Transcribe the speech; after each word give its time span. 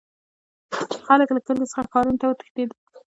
خلک 1.05 1.29
له 1.33 1.41
کلیو 1.45 1.71
څخه 1.71 1.89
ښارونو 1.91 2.19
ته 2.21 2.25
وتښتیدل. 2.27 2.77